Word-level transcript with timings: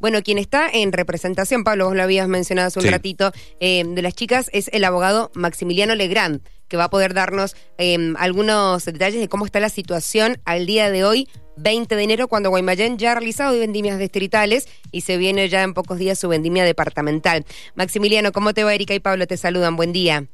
Bueno, 0.00 0.22
quien 0.22 0.38
está 0.38 0.68
en 0.68 0.92
representación, 0.92 1.62
Pablo, 1.62 1.86
vos 1.86 1.94
lo 1.96 2.02
habías 2.02 2.26
mencionado 2.26 2.68
hace 2.68 2.78
un 2.78 2.86
Sí. 2.86 2.90
ratito, 2.90 3.32
eh, 3.60 3.84
de 3.86 4.02
las 4.02 4.14
chicas, 4.14 4.48
es 4.52 4.68
el 4.72 4.84
abogado 4.84 5.30
Maximiliano 5.34 5.94
Legrand, 5.94 6.40
que 6.68 6.76
va 6.76 6.84
a 6.84 6.90
poder 6.90 7.12
darnos 7.14 7.54
eh, 7.78 8.14
algunos 8.18 8.84
detalles 8.84 9.20
de 9.20 9.28
cómo 9.28 9.44
está 9.44 9.60
la 9.60 9.68
situación 9.68 10.38
al 10.44 10.66
día 10.66 10.90
de 10.90 11.04
hoy, 11.04 11.28
20 11.56 11.94
de 11.96 12.02
enero, 12.02 12.28
cuando 12.28 12.48
Guaymallén 12.48 12.96
ya 12.96 13.12
ha 13.12 13.14
realizado 13.14 13.58
vendimias 13.58 13.98
distritales 13.98 14.66
y 14.90 15.02
se 15.02 15.18
viene 15.18 15.48
ya 15.50 15.62
en 15.62 15.74
pocos 15.74 15.98
días 15.98 16.18
su 16.18 16.28
vendimia 16.28 16.64
departamental. 16.64 17.44
Maximiliano, 17.74 18.32
¿cómo 18.32 18.54
te 18.54 18.64
va? 18.64 18.74
Erika 18.74 18.94
y 18.94 19.00
Pablo 19.00 19.26
te 19.26 19.36
saludan. 19.36 19.76
Buen 19.76 19.92
día. 19.92 20.26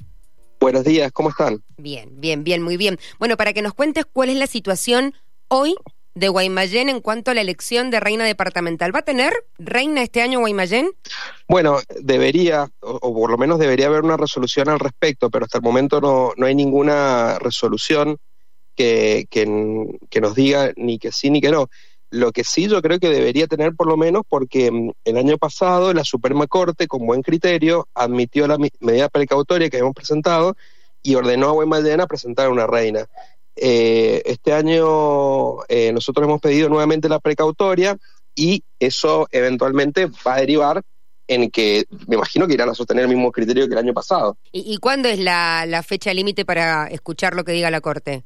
Buenos 0.61 0.85
días, 0.85 1.11
¿cómo 1.13 1.31
están? 1.31 1.63
Bien, 1.77 2.11
bien, 2.21 2.45
bien, 2.45 2.63
muy 2.63 2.77
bien. 2.77 2.99
Bueno, 3.19 3.37
para 3.37 3.53
que 3.53 3.63
nos 3.63 3.75
cuentes 3.75 4.05
cuál 4.07 4.29
es 4.31 4.37
la 4.37 4.47
situación 4.47 5.15
hoy 5.49 5.75
de 6.17 6.29
Guaymallén 6.29 6.89
en 6.89 7.01
cuanto 7.01 7.31
a 7.31 7.35
la 7.35 7.43
elección 7.43 7.91
de 7.91 8.01
reina 8.01 8.25
departamental. 8.25 8.93
¿Va 8.93 9.01
a 9.01 9.05
tener 9.05 9.35
reina 9.59 10.03
este 10.03 10.23
año 10.23 10.41
Guaymallén? 10.41 10.91
Bueno, 11.47 11.79
debería, 12.01 12.69
o, 12.81 13.15
por 13.15 13.31
lo 13.31 13.37
menos 13.37 13.59
debería 13.59 13.87
haber 13.87 14.03
una 14.03 14.17
resolución 14.17 14.71
al 14.71 14.81
respecto, 14.81 15.31
pero 15.31 15.45
hasta 15.45 15.59
el 15.59 15.63
momento 15.63 16.01
no, 16.01 16.33
no 16.37 16.47
hay 16.47 16.55
ninguna 16.55 17.39
resolución 17.39 18.17
que, 18.75 19.27
que, 19.31 19.47
que 20.09 20.21
nos 20.23 20.35
diga 20.35 20.73
ni 20.77 20.99
que 20.99 21.13
sí 21.13 21.31
ni 21.31 21.43
que 21.43 21.51
no. 21.51 21.69
Lo 22.09 22.33
que 22.33 22.45
sí 22.45 22.67
yo 22.67 22.81
creo 22.81 22.99
que 22.99 23.11
debería 23.11 23.47
tener 23.47 23.75
por 23.75 23.87
lo 23.87 23.99
menos 23.99 24.23
porque 24.27 24.71
mm, 24.71 24.93
el 25.05 25.19
año 25.19 25.37
pasado 25.37 25.93
la 25.93 26.05
Suprema 26.05 26.47
Corte, 26.47 26.89
con 26.89 27.07
buen 27.07 27.21
criterio, 27.21 27.89
admitió 27.95 28.47
la 28.47 28.57
medida 28.81 29.11
precautoria 29.11 29.69
que 29.69 29.77
habíamos 29.77 29.95
presentado 29.95 30.57
y 31.03 31.15
ordenó 31.15 31.51
a 31.51 31.53
Guaymallén 31.53 32.01
a 32.01 32.07
presentar 32.07 32.49
una 32.49 32.67
reina. 32.67 33.07
Eh, 33.57 34.23
este 34.27 34.53
año 34.53 35.65
eh, 35.69 35.93
nosotros 35.93 36.27
hemos 36.27 36.41
pedido 36.41 36.69
nuevamente 36.69 37.09
la 37.09 37.21
precautoria 37.21 37.97
y 38.35 38.63
eso 38.79 39.27
eventualmente 39.31 40.07
va 40.27 40.35
a 40.35 40.41
derivar 40.41 40.83
en 41.29 41.51
que 41.51 41.87
me 42.07 42.17
imagino 42.17 42.47
que 42.47 42.55
irán 42.55 42.69
a 42.69 42.75
sostener 42.75 43.05
el 43.05 43.09
mismo 43.09 43.33
criterio 43.33 43.67
que 43.67 43.73
el 43.73 43.79
año 43.79 43.95
pasado. 43.95 44.37
¿Y, 44.53 44.77
cuándo 44.77 45.09
es 45.09 45.19
la 45.19 45.83
fecha 45.85 46.15
límite 46.15 46.45
para 46.45 46.87
escuchar 46.87 47.35
lo 47.35 47.45
que 47.45 47.53
diga 47.53 47.71
la 47.71 47.81
Corte? 47.81 48.25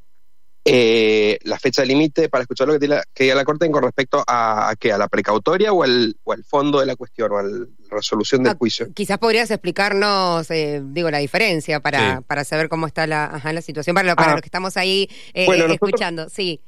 Eh, 0.64 1.38
la 1.44 1.58
fecha 1.58 1.82
límite 1.84 2.28
para 2.28 2.42
escuchar 2.42 2.66
lo 2.68 2.74
que 2.74 2.80
diga, 2.80 3.02
que 3.14 3.24
diga 3.24 3.34
la 3.34 3.44
Corte 3.46 3.70
con 3.70 3.82
respecto 3.82 4.22
a, 4.26 4.68
a 4.68 4.76
qué, 4.76 4.92
a 4.92 4.98
la 4.98 5.08
precautoria 5.08 5.72
o 5.72 5.82
al, 5.82 6.16
o 6.22 6.32
al 6.32 6.44
fondo 6.44 6.80
de 6.80 6.86
la 6.86 6.96
cuestión 6.96 7.32
o 7.32 7.38
a 7.38 7.42
la 7.42 7.66
resolución 7.90 8.42
del 8.42 8.52
Ah, 8.52 8.56
juicio. 8.58 8.92
Quizás 8.92 9.18
podrías 9.18 9.50
explicarnos, 9.50 10.50
eh, 10.50 10.82
digo, 10.84 11.10
la 11.10 11.18
diferencia 11.18 11.80
para, 11.80 12.18
Sí. 12.18 12.24
para 12.26 12.44
saber 12.44 12.68
cómo 12.68 12.86
está 12.86 13.06
la, 13.06 13.24
ajá, 13.24 13.52
la 13.54 13.62
situación, 13.62 13.94
para, 13.94 14.14
para 14.14 14.32
Ah. 14.32 14.34
los 14.34 14.42
que 14.42 14.48
estamos 14.48 14.76
ahí 14.76 15.08
eh, 15.32 15.46
Bueno, 15.46 15.64
eh, 15.64 15.68
nosotros- 15.68 15.88
escuchando. 15.90 16.28
Sí, 16.28 16.60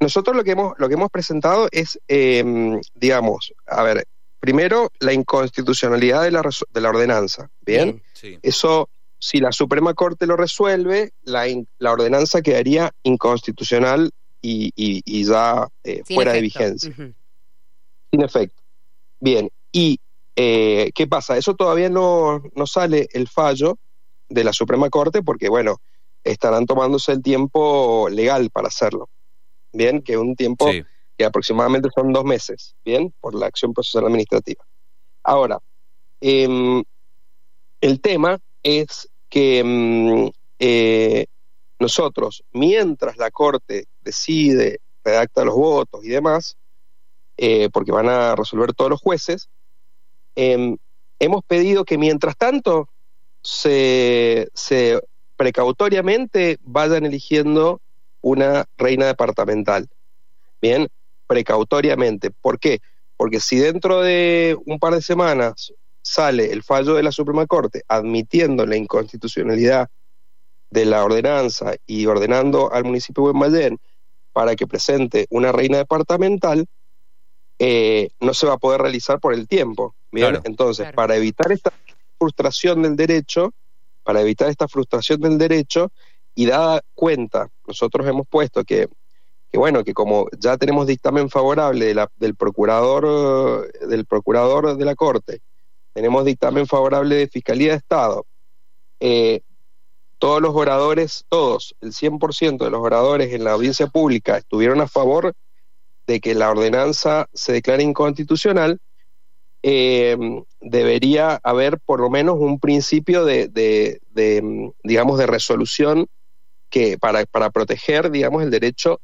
Nosotros 0.00 0.36
lo 0.36 0.44
que 0.44 0.52
hemos, 0.52 0.74
lo 0.78 0.86
que 0.88 0.94
hemos 0.94 1.10
presentado 1.10 1.68
es, 1.72 1.98
eh, 2.06 2.44
digamos, 2.94 3.52
a 3.66 3.82
ver, 3.82 4.06
primero 4.38 4.92
la 5.00 5.12
inconstitucionalidad 5.12 6.22
de 6.22 6.30
la, 6.30 6.42
de 6.72 6.80
la 6.80 6.88
ordenanza, 6.90 7.50
¿bien? 7.62 8.00
Sí. 8.12 8.38
Eso, 8.42 8.88
si 9.18 9.38
la 9.38 9.52
Suprema 9.52 9.94
Corte 9.94 10.26
lo 10.26 10.36
resuelve, 10.36 11.12
la, 11.22 11.48
in- 11.48 11.68
la 11.78 11.92
ordenanza 11.92 12.40
quedaría 12.42 12.92
inconstitucional 13.02 14.10
y, 14.40 14.66
y- 14.76 15.02
y 15.04 15.24
ya 15.24 15.68
eh, 15.84 16.02
fuera 16.04 16.32
de 16.32 16.40
vigencia, 16.40 16.94
sin 18.10 18.22
efecto. 18.22 18.62
Bien, 19.20 19.50
y 19.72 19.98
eh, 20.36 20.90
¿qué 20.94 21.06
pasa? 21.08 21.36
Eso 21.36 21.54
todavía 21.54 21.90
no, 21.90 22.42
no 22.54 22.66
sale 22.66 23.08
el 23.12 23.28
fallo 23.28 23.76
de 24.28 24.44
la 24.44 24.52
Suprema 24.52 24.88
Corte 24.90 25.22
porque, 25.22 25.48
bueno, 25.48 25.80
estarán 26.22 26.66
tomándose 26.66 27.12
el 27.12 27.22
tiempo 27.22 28.08
legal 28.10 28.50
para 28.50 28.68
hacerlo. 28.68 29.08
Bien, 29.72 30.00
que 30.02 30.12
es 30.12 30.18
un 30.18 30.36
tiempo 30.36 30.70
Sí. 30.70 30.82
que 31.16 31.24
aproximadamente 31.24 31.88
son 31.94 32.12
dos 32.12 32.24
meses, 32.24 32.76
¿bien? 32.84 33.12
Por 33.20 33.34
la 33.34 33.46
acción 33.46 33.72
procesal 33.72 34.04
administrativa. 34.06 34.64
Ahora, 35.24 35.58
em, 36.20 36.84
el 37.80 38.00
tema 38.00 38.38
es 38.62 39.08
que 39.28 39.58
em, 39.58 40.30
eh, 40.58 41.26
nosotros, 41.78 42.42
mientras 42.52 43.16
la 43.16 43.30
Corte 43.30 43.84
decide, 44.02 44.80
redacta 45.04 45.44
los 45.44 45.54
votos 45.54 46.04
y 46.04 46.08
demás, 46.08 46.56
eh, 47.36 47.68
porque 47.72 47.92
van 47.92 48.08
a 48.08 48.34
resolver 48.34 48.72
todos 48.72 48.90
los 48.90 49.00
jueces, 49.00 49.48
em, 50.34 50.76
hemos 51.18 51.42
pedido 51.44 51.84
que 51.84 51.98
mientras 51.98 52.36
tanto 52.36 52.88
se, 53.42 54.48
se 54.54 55.00
precautoriamente 55.36 56.58
vayan 56.62 57.06
eligiendo 57.06 57.80
una 58.20 58.66
reina 58.76 59.06
departamental. 59.06 59.88
Bien, 60.60 60.88
precautoriamente. 61.28 62.30
¿Por 62.30 62.58
qué? 62.58 62.80
Porque 63.16 63.38
si 63.38 63.56
dentro 63.58 64.00
de 64.00 64.56
un 64.66 64.78
par 64.78 64.94
de 64.94 65.02
semanas 65.02 65.72
sale 66.08 66.52
el 66.52 66.62
fallo 66.62 66.94
de 66.94 67.02
la 67.02 67.12
Suprema 67.12 67.46
Corte 67.46 67.82
admitiendo 67.86 68.64
la 68.64 68.76
inconstitucionalidad 68.76 69.88
de 70.70 70.86
la 70.86 71.04
ordenanza 71.04 71.74
y 71.86 72.06
ordenando 72.06 72.72
al 72.72 72.84
municipio 72.84 73.26
de 73.26 73.32
Guaymallén 73.32 73.78
para 74.32 74.56
que 74.56 74.66
presente 74.66 75.26
una 75.28 75.52
reina 75.52 75.76
departamental, 75.78 76.64
eh, 77.58 78.08
no 78.20 78.32
se 78.32 78.46
va 78.46 78.54
a 78.54 78.58
poder 78.58 78.80
realizar 78.80 79.20
por 79.20 79.34
el 79.34 79.46
tiempo. 79.46 79.94
Bien, 80.10 80.28
Claro. 80.30 80.42
entonces, 80.46 80.84
Claro. 80.84 80.96
para 80.96 81.16
evitar 81.16 81.52
esta 81.52 81.72
frustración 82.18 82.82
del 82.82 82.96
derecho, 82.96 83.50
para 84.02 84.22
evitar 84.22 84.48
esta 84.48 84.66
frustración 84.66 85.20
del 85.20 85.36
derecho 85.36 85.90
y 86.34 86.46
dada 86.46 86.80
cuenta, 86.94 87.48
nosotros 87.66 88.06
hemos 88.06 88.26
puesto 88.28 88.64
que, 88.64 88.88
que 89.52 89.58
bueno, 89.58 89.84
que 89.84 89.92
como 89.92 90.26
ya 90.38 90.56
tenemos 90.56 90.86
dictamen 90.86 91.28
favorable 91.28 91.84
de 91.84 91.94
la- 91.94 92.08
del 92.16 92.34
procurador 92.34 93.70
del 93.88 94.06
procurador 94.06 94.76
de 94.76 94.84
la 94.84 94.94
Corte, 94.94 95.40
tenemos 95.98 96.24
dictamen 96.24 96.64
favorable 96.68 97.16
de 97.16 97.26
Fiscalía 97.26 97.72
de 97.72 97.78
Estado, 97.78 98.24
eh, 99.00 99.40
todos 100.18 100.40
los 100.40 100.54
oradores, 100.54 101.24
todos, 101.28 101.74
el 101.80 101.92
100% 101.92 102.64
de 102.64 102.70
los 102.70 102.80
oradores 102.80 103.32
en 103.32 103.42
la 103.42 103.50
audiencia 103.50 103.88
pública 103.88 104.36
estuvieron 104.38 104.80
a 104.80 104.86
favor 104.86 105.32
de 106.06 106.20
que 106.20 106.36
la 106.36 106.50
ordenanza 106.50 107.26
se 107.32 107.52
declare 107.52 107.82
inconstitucional, 107.82 108.78
eh, 109.64 110.16
debería 110.60 111.40
haber 111.42 111.80
por 111.80 111.98
lo 111.98 112.10
menos 112.10 112.36
un 112.38 112.60
principio 112.60 113.24
de, 113.24 113.48
de- 113.48 114.00
de, 114.10 114.72
digamos, 114.84 115.18
de 115.18 115.26
resolución 115.26 116.06
que 116.70 116.96
para, 116.96 117.24
para 117.26 117.50
proteger, 117.50 118.12
digamos, 118.12 118.44
el 118.44 118.50
derecho 118.50 119.00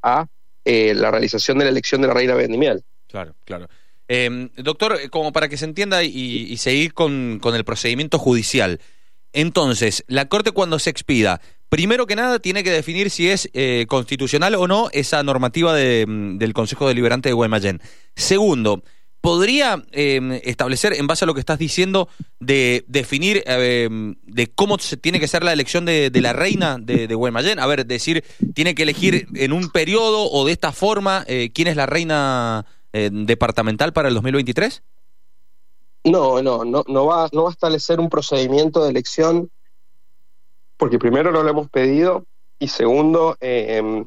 a 0.00 0.26
eh, 0.64 0.94
la 0.94 1.10
realización 1.10 1.58
de 1.58 1.64
la 1.64 1.70
elección 1.72 2.02
de 2.02 2.06
la 2.06 2.14
reina 2.14 2.34
vendimial. 2.36 2.84
Claro, 3.08 3.34
claro. 3.44 3.66
Eh, 4.08 4.48
doctor, 4.56 5.10
como 5.10 5.32
para 5.32 5.48
que 5.48 5.56
se 5.56 5.64
entienda 5.64 6.02
y, 6.02 6.56
seguir 6.58 6.94
con, 6.94 7.40
el 7.42 7.64
procedimiento 7.64 8.18
judicial, 8.18 8.80
entonces, 9.32 10.04
la 10.06 10.28
Corte 10.28 10.52
cuando 10.52 10.78
se 10.78 10.90
expida, 10.90 11.40
primero 11.68 12.06
que 12.06 12.16
nada 12.16 12.38
tiene 12.38 12.64
que 12.64 12.70
definir 12.70 13.10
si 13.10 13.28
es 13.28 13.50
eh, 13.52 13.84
constitucional 13.88 14.54
o 14.54 14.66
no 14.66 14.88
esa 14.92 15.22
normativa 15.22 15.74
de, 15.74 16.06
mm, 16.06 16.38
del 16.38 16.54
Consejo 16.54 16.88
Deliberante 16.88 17.28
de 17.28 17.34
Guaymallén. 17.34 17.82
Segundo, 18.14 18.82
¿podría 19.26 19.84
eh, 19.90 20.40
establecer, 20.44 20.92
en 20.92 21.08
base 21.08 21.24
a 21.24 21.26
lo 21.26 21.34
que 21.34 21.40
estás 21.40 21.58
diciendo, 21.58 22.08
de 22.38 22.84
definir 22.86 23.42
eh, 23.44 23.88
de 24.22 24.46
cómo 24.46 24.78
se 24.78 24.96
tiene 24.96 25.18
que 25.18 25.26
ser 25.26 25.42
la 25.42 25.52
elección 25.52 25.84
de, 25.84 26.10
de 26.10 26.20
la 26.20 26.32
reina 26.32 26.78
de, 26.80 27.08
de 27.08 27.14
Guaymallén? 27.16 27.58
A 27.58 27.66
ver, 27.66 27.84
decir, 27.86 28.22
tiene 28.54 28.76
que 28.76 28.84
elegir 28.84 29.26
en 29.34 29.52
un 29.52 29.70
periodo 29.70 30.30
o 30.30 30.46
de 30.46 30.52
esta 30.52 30.70
forma 30.70 31.24
eh, 31.26 31.50
quién 31.52 31.66
es 31.66 31.74
la 31.74 31.86
reina 31.86 32.66
eh, 32.96 33.10
departamental 33.12 33.92
para 33.92 34.08
el 34.08 34.14
2023? 34.14 34.82
No, 36.04 36.40
no, 36.40 36.64
no, 36.64 36.84
no 36.86 37.06
va, 37.06 37.28
no 37.32 37.42
va 37.44 37.48
a 37.50 37.52
establecer 37.52 37.98
un 38.00 38.08
procedimiento 38.08 38.82
de 38.84 38.90
elección, 38.90 39.50
porque 40.76 40.98
primero 40.98 41.32
no 41.32 41.42
lo 41.42 41.50
hemos 41.50 41.68
pedido 41.68 42.24
y 42.58 42.68
segundo, 42.68 43.36
eh, 43.40 43.76
em, 43.78 44.04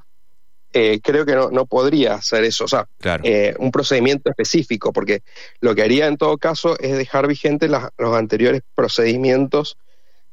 eh, 0.71 0.99
creo 1.03 1.25
que 1.25 1.35
no, 1.35 1.49
no 1.51 1.65
podría 1.65 2.15
hacer 2.15 2.43
eso, 2.43 2.65
o 2.65 2.67
sea, 2.67 2.85
Claro. 2.99 3.23
eh, 3.25 3.53
un 3.59 3.71
procedimiento 3.71 4.29
específico, 4.29 4.93
porque 4.93 5.21
lo 5.61 5.75
que 5.75 5.83
haría 5.83 6.07
en 6.07 6.17
todo 6.17 6.37
caso 6.37 6.79
es 6.79 6.95
dejar 6.97 7.27
vigentes 7.27 7.69
las- 7.69 7.89
los 7.97 8.15
anteriores 8.15 8.61
procedimientos, 8.75 9.77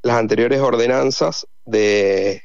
las 0.02 0.17
anteriores 0.19 0.61
ordenanzas 0.61 1.47
de, 1.64 2.43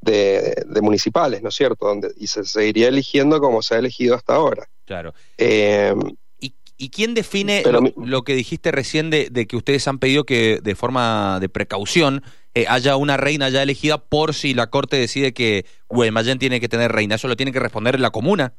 de, 0.00 0.64
de 0.66 0.80
municipales, 0.80 1.42
¿no 1.42 1.50
es 1.50 1.54
cierto? 1.54 1.86
Donde, 1.86 2.10
y 2.16 2.26
se 2.26 2.44
seguiría 2.44 2.88
eligiendo 2.88 3.38
como 3.40 3.62
se 3.62 3.74
ha 3.74 3.78
elegido 3.78 4.14
hasta 4.16 4.34
ahora. 4.34 4.66
Claro. 4.88 5.12
Eh, 5.36 5.94
¿Y, 6.40 6.54
y 6.78 6.88
quién 6.88 7.12
define 7.12 7.62
lo, 7.70 7.82
mi- 7.82 7.92
lo 7.96 8.22
que 8.22 8.34
dijiste 8.34 8.72
recién 8.72 9.10
de, 9.10 9.28
de 9.30 9.46
que 9.46 9.54
ustedes 9.56 9.86
han 9.86 9.98
pedido 9.98 10.24
que 10.24 10.60
de 10.62 10.74
forma 10.74 11.38
de 11.40 11.50
precaución 11.50 12.22
eh, 12.54 12.64
haya 12.68 12.96
una 12.96 13.18
reina 13.18 13.50
ya 13.50 13.62
elegida 13.62 13.98
por 13.98 14.32
si 14.32 14.54
la 14.54 14.68
Corte 14.70 14.96
decide 14.96 15.34
que 15.34 15.66
Guaymallén 15.90 16.38
tiene 16.38 16.58
que 16.58 16.70
tener 16.70 16.90
reina? 16.90 17.16
¿Eso 17.16 17.28
lo 17.28 17.36
tiene 17.36 17.52
que 17.52 17.60
responder 17.60 18.00
la 18.00 18.10
comuna? 18.10 18.54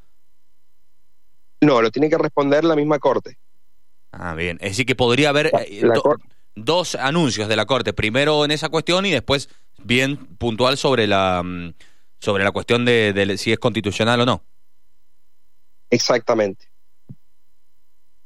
no, 1.62 1.82
lo 1.82 1.90
tiene 1.92 2.10
que 2.10 2.18
responder 2.18 2.64
la 2.64 2.76
misma 2.76 3.00
corte. 3.00 3.38
Ah, 4.12 4.34
bien. 4.36 4.58
Es 4.62 4.72
decir, 4.72 4.86
que 4.86 4.96
podría 4.96 5.30
haber 5.30 5.48
eh, 5.68 5.82
do- 5.82 6.16
dos 6.56 6.96
anuncios 6.96 7.48
de 7.50 7.56
la 7.56 7.66
Corte. 7.66 7.92
Primero 7.94 8.46
en 8.46 8.52
esa 8.52 8.70
cuestión 8.70 9.06
y 9.06 9.12
después 9.12 9.50
bien 9.84 10.16
puntual 10.38 10.78
sobre 10.78 11.06
la, 11.08 11.42
mm, 11.44 11.74
sobre 12.20 12.44
la 12.44 12.52
cuestión 12.52 12.86
de, 12.86 13.14
de 13.14 13.38
si 13.38 13.52
es 13.52 13.60
constitucional 13.60 14.22
o 14.22 14.26
no. 14.26 14.44
Exactamente. 15.90 16.66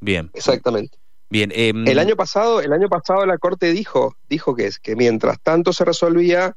Bien. 0.02 0.30
Exactamente. 0.34 0.98
Bien. 1.30 1.52
em, 1.56 1.88
El 1.88 2.00
año 2.00 2.16
pasado, 2.16 2.62
el 2.62 2.74
año 2.74 2.90
pasado 2.90 3.26
la 3.26 3.38
corte 3.38 3.72
dijo, 3.72 4.16
dijo 4.30 4.56
que, 4.56 4.70
que 4.82 4.96
mientras 4.96 5.40
tanto 5.42 5.74
se 5.74 5.86
resolvía, 5.86 6.56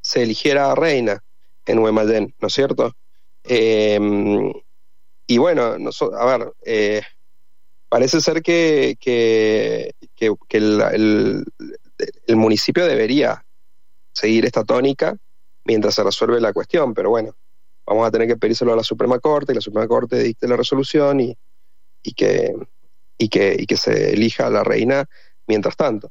se 0.00 0.22
eligiera 0.22 0.74
reina 0.74 1.22
en 1.66 1.78
Huemayén, 1.78 2.34
¿no 2.40 2.48
es 2.48 2.54
cierto? 2.54 2.92
Eh, 3.44 3.98
y 5.26 5.38
bueno, 5.38 5.78
noso- 5.78 6.14
a 6.14 6.24
ver, 6.38 6.52
eh, 6.64 7.02
parece 7.88 8.20
ser 8.20 8.42
que, 8.42 8.96
que, 9.00 9.92
que- 10.14 10.34
que 10.48 10.56
el, 10.58 10.80
el- 10.92 11.44
el 12.26 12.36
municipio 12.36 12.86
debería 12.86 13.44
seguir 14.12 14.44
esta 14.44 14.64
tónica 14.64 15.16
mientras 15.64 15.94
se 15.94 16.02
resuelve 16.04 16.40
la 16.40 16.52
cuestión, 16.52 16.94
pero 16.94 17.10
bueno, 17.10 17.36
vamos 17.88 18.06
a 18.06 18.10
tener 18.10 18.28
que 18.28 18.36
pedírselo 18.36 18.72
a 18.72 18.76
la 18.76 18.84
Suprema 18.84 19.18
Corte 19.18 19.52
y 19.52 19.54
la 19.54 19.60
Suprema 19.60 19.88
Corte 19.88 20.22
dicte 20.22 20.46
la 20.46 20.56
resolución 20.56 21.20
y, 21.20 21.36
y 22.02 22.12
que 22.12 22.54
y 23.18 23.28
que, 23.28 23.56
y 23.58 23.66
que 23.66 23.76
se 23.76 24.12
elija 24.12 24.46
a 24.46 24.50
la 24.50 24.64
reina 24.64 25.04
mientras 25.46 25.76
tanto. 25.76 26.10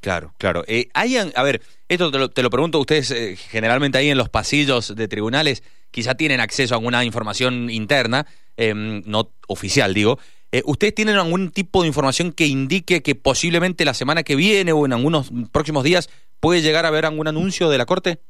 Claro, 0.00 0.34
claro. 0.36 0.62
Eh, 0.66 0.90
a 0.92 1.42
ver, 1.42 1.62
esto 1.88 2.10
te 2.10 2.18
lo, 2.18 2.30
te 2.30 2.42
lo 2.42 2.50
pregunto, 2.50 2.78
ustedes 2.78 3.10
eh, 3.10 3.36
generalmente 3.36 3.96
ahí 3.96 4.10
en 4.10 4.18
los 4.18 4.28
pasillos 4.28 4.94
de 4.94 5.08
tribunales 5.08 5.62
quizá 5.90 6.14
tienen 6.14 6.40
acceso 6.40 6.74
a 6.74 6.76
alguna 6.76 7.04
información 7.04 7.70
interna, 7.70 8.26
eh, 8.58 8.74
no 8.74 9.30
oficial, 9.48 9.94
digo. 9.94 10.18
Eh, 10.52 10.62
¿Ustedes 10.66 10.94
tienen 10.94 11.16
algún 11.16 11.50
tipo 11.50 11.82
de 11.82 11.88
información 11.88 12.32
que 12.32 12.46
indique 12.46 13.02
que 13.02 13.14
posiblemente 13.14 13.84
la 13.84 13.94
semana 13.94 14.22
que 14.22 14.36
viene 14.36 14.72
o 14.72 14.84
en 14.84 14.92
algunos 14.92 15.30
próximos 15.50 15.84
días 15.84 16.10
puede 16.38 16.60
llegar 16.60 16.84
a 16.84 16.88
haber 16.88 17.06
algún 17.06 17.26
anuncio 17.26 17.70
de 17.70 17.78
la 17.78 17.86
Corte? 17.86 18.20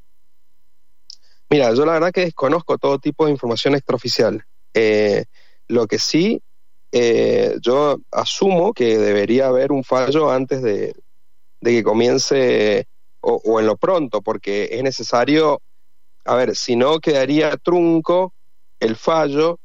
Mira, 1.55 1.73
yo 1.73 1.87
la 1.87 1.93
verdad 1.93 2.11
que 2.11 2.23
desconozco 2.23 2.79
todo 2.79 2.99
tipo 2.99 3.27
de 3.27 3.31
información 3.31 3.77
extraoficial. 3.77 4.45
Eh, 4.75 5.25
lo 5.69 5.87
que 5.87 6.01
sí, 6.01 6.43
eh, 6.91 7.55
yo 7.61 7.99
asumo 8.11 8.73
que 8.73 8.99
debería 8.99 9.47
haber 9.47 9.71
un 9.71 9.85
fallo 9.85 10.33
antes 10.33 10.63
de, 10.65 10.97
de 11.61 11.71
que 11.71 11.85
comience 11.85 12.89
o, 13.21 13.41
o 13.45 13.61
en 13.61 13.67
lo 13.67 13.77
pronto, 13.77 14.21
porque 14.21 14.69
es 14.73 14.83
necesario, 14.83 15.63
a 16.25 16.35
ver, 16.35 16.57
si 16.57 16.75
no 16.75 16.99
quedaría 16.99 17.57
trunco 17.57 18.35
el 18.81 18.97
fallo 18.97 19.61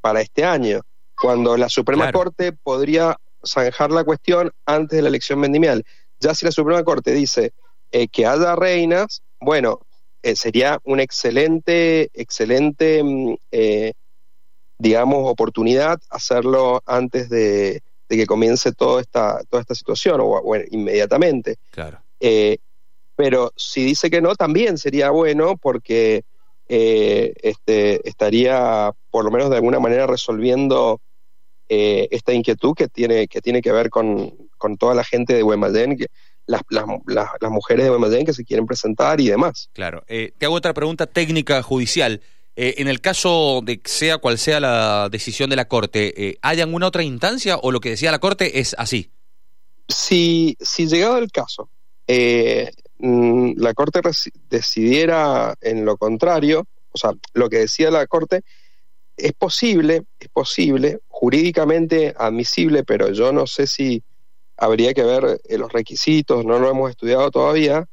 para 0.00 0.20
este 0.20 0.44
año, 0.44 0.82
cuando 1.20 1.56
la 1.56 1.68
Suprema 1.68 2.04
Claro. 2.04 2.20
Corte 2.20 2.52
podría 2.52 3.16
zanjar 3.44 3.90
la 3.90 4.04
cuestión 4.04 4.52
antes 4.64 4.96
de 4.96 5.02
la 5.02 5.08
elección 5.08 5.40
vendimial. 5.40 5.82
Ya 6.20 6.36
si 6.36 6.46
la 6.46 6.52
Suprema 6.52 6.84
Corte 6.84 7.10
dice 7.10 7.50
eh, 7.90 8.06
que 8.06 8.26
haya 8.26 8.54
reinas, 8.54 9.22
bueno, 9.40 9.80
eh, 10.22 10.36
sería 10.36 10.78
una 10.84 11.02
excelente, 11.02 12.10
excelente, 12.14 13.02
mm, 13.02 13.34
eh, 13.50 13.92
digamos, 14.78 15.30
oportunidad 15.30 16.00
hacerlo 16.10 16.82
antes 16.86 17.28
de, 17.28 17.82
de 18.08 18.16
que 18.16 18.26
comience 18.26 18.72
toda 18.72 19.00
esta, 19.00 19.42
toda 19.48 19.60
esta 19.60 19.74
situación 19.74 20.20
o, 20.20 20.26
o 20.26 20.56
inmediatamente. 20.70 21.56
Claro. 21.70 22.02
Eh, 22.20 22.58
pero 23.16 23.52
si 23.56 23.84
dice 23.84 24.10
que 24.10 24.20
no, 24.20 24.34
también 24.34 24.78
sería 24.78 25.10
bueno 25.10 25.56
porque 25.56 26.24
eh, 26.68 27.34
este, 27.42 28.06
estaría 28.08 28.92
por 29.10 29.24
lo 29.24 29.30
menos 29.30 29.50
de 29.50 29.56
alguna 29.56 29.78
manera 29.78 30.06
resolviendo 30.06 31.00
eh, 31.68 32.08
esta 32.10 32.32
inquietud 32.32 32.74
que 32.74 32.88
tiene 32.88 33.28
que, 33.28 33.40
tiene 33.40 33.62
que 33.62 33.72
ver 33.72 33.90
con, 33.90 34.34
con 34.58 34.76
toda 34.76 34.94
la 34.94 35.04
gente 35.04 35.34
de 35.34 35.42
Guaymallén, 35.42 35.96
que, 35.96 36.06
las, 36.46 36.62
las, 36.70 36.84
las, 37.06 37.28
las 37.40 37.50
mujeres 37.50 37.84
de 37.84 37.90
Guaymallén 37.90 38.26
que 38.26 38.32
se 38.32 38.44
quieren 38.44 38.66
presentar 38.66 39.20
y 39.20 39.28
demás. 39.28 39.70
Claro. 39.72 40.02
Eh, 40.08 40.32
te 40.36 40.46
hago 40.46 40.54
otra 40.54 40.74
pregunta 40.74 41.06
técnica 41.06 41.62
judicial. 41.62 42.20
Eh, 42.54 42.74
en 42.78 42.88
el 42.88 43.00
caso 43.00 43.60
de 43.64 43.80
que 43.80 43.90
sea 43.90 44.18
cual 44.18 44.36
sea 44.36 44.60
la 44.60 45.08
decisión 45.10 45.48
de 45.48 45.56
la 45.56 45.68
Corte, 45.68 46.28
eh, 46.28 46.38
¿hay 46.42 46.60
alguna 46.60 46.86
otra 46.86 47.02
instancia 47.02 47.56
o 47.56 47.72
lo 47.72 47.80
que 47.80 47.90
decía 47.90 48.10
la 48.10 48.18
Corte 48.18 48.60
es 48.60 48.74
así? 48.76 49.10
Si, 49.88 50.56
si 50.60 50.86
llegado 50.86 51.16
el 51.16 51.32
caso, 51.32 51.70
eh, 52.06 52.70
mm, 52.98 53.52
la 53.56 53.72
Corte 53.72 54.00
decidiera 54.50 55.54
en 55.62 55.86
lo 55.86 55.96
contrario, 55.96 56.66
o 56.90 56.98
sea, 56.98 57.12
lo 57.32 57.48
que 57.48 57.60
decía 57.60 57.90
la 57.90 58.06
Corte, 58.06 58.42
es 59.16 59.32
posible, 59.32 60.02
es 60.20 60.28
posible, 60.28 61.00
jurídicamente 61.08 62.14
admisible, 62.16 62.84
pero 62.84 63.12
yo 63.12 63.32
no 63.32 63.46
sé 63.46 63.66
si 63.66 64.02
habría 64.62 64.94
que 64.94 65.02
ver 65.02 65.40
eh, 65.48 65.58
los 65.58 65.72
requisitos, 65.72 66.44
no 66.44 66.60
lo 66.60 66.70
hemos 66.70 66.88
estudiado 66.88 67.32
todavía, 67.32 67.84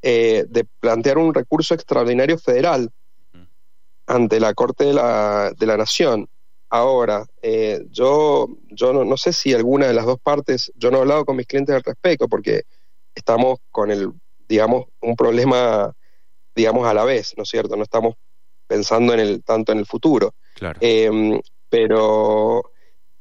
eh, 0.00 0.44
de 0.48 0.64
plantear 0.78 1.18
un 1.18 1.34
recurso 1.34 1.74
extraordinario 1.74 2.38
federal 2.38 2.88
ante 4.06 4.38
la 4.38 4.54
Corte 4.54 4.84
de 4.84 4.94
la, 4.94 5.52
de 5.58 5.66
la 5.66 5.76
Nación. 5.76 6.28
Ahora, 6.70 7.26
eh, 7.42 7.84
yo, 7.90 8.46
yo 8.68 8.92
no, 8.92 9.04
no 9.04 9.16
sé 9.16 9.32
si 9.32 9.52
alguna 9.52 9.88
de 9.88 9.94
las 9.94 10.06
dos 10.06 10.18
partes, 10.22 10.72
yo 10.76 10.92
no 10.92 10.98
he 10.98 11.00
hablado 11.00 11.24
con 11.24 11.36
mis 11.36 11.46
clientes 11.46 11.74
al 11.74 11.82
respecto 11.82 12.28
porque 12.28 12.62
estamos 13.14 13.58
con 13.72 13.90
el, 13.90 14.12
digamos, 14.48 14.86
un 15.00 15.16
problema, 15.16 15.92
digamos, 16.54 16.86
a 16.86 16.94
la 16.94 17.04
vez, 17.04 17.34
¿no 17.36 17.42
es 17.42 17.48
cierto? 17.48 17.76
No 17.76 17.82
estamos 17.82 18.14
pensando 18.68 19.12
en 19.12 19.20
el, 19.20 19.42
tanto 19.42 19.72
en 19.72 19.78
el 19.78 19.86
futuro. 19.86 20.34
Claro. 20.54 20.78
Eh, 20.80 21.40
pero 21.68 22.62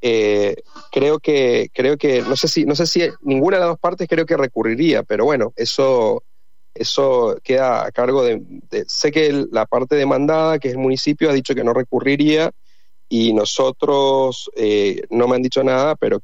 eh, 0.02 0.56
creo 0.92 1.20
que 1.20 1.70
creo 1.74 1.98
que 1.98 2.22
no 2.24 2.36
sé 2.36 2.48
si 2.48 2.66
no 2.66 2.76
sé 2.76 2.88
si 2.88 3.02
ninguna 3.22 3.58
de 3.58 3.62
las 3.62 3.70
dos 3.70 3.80
partes 3.80 4.08
creo 4.08 4.26
que 4.26 4.36
recurriría 4.38 5.04
pero 5.04 5.26
bueno 5.26 5.54
eso 5.56 6.24
eso 6.74 7.38
queda 7.44 7.86
a 7.86 7.92
cargo 7.92 8.24
de, 8.24 8.40
de- 8.42 8.86
sé 8.88 9.12
que 9.12 9.28
el- 9.28 9.50
la 9.52 9.66
parte 9.66 9.96
demandada 9.96 10.58
que 10.58 10.70
es 10.70 10.74
el 10.74 10.80
municipio 10.80 11.30
ha 11.30 11.34
dicho 11.34 11.54
que 11.54 11.64
no 11.64 11.74
recurriría 11.74 12.52
y 13.10 13.34
nosotros 13.34 14.50
eh, 14.56 15.02
no 15.10 15.28
me 15.28 15.36
han 15.36 15.42
dicho 15.44 15.64
nada 15.64 15.96
pero 15.96 16.20